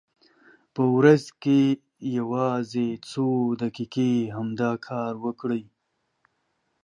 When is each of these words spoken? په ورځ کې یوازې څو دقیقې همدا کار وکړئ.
په 0.73 0.83
ورځ 0.95 1.23
کې 1.43 1.59
یوازې 2.17 2.87
څو 3.09 3.25
دقیقې 3.61 4.13
همدا 4.35 4.71
کار 4.87 5.13
وکړئ. 5.25 5.63